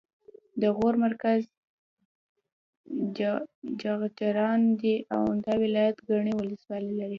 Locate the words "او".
5.15-5.23